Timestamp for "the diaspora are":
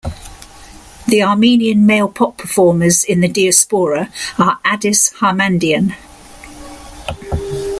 3.21-4.57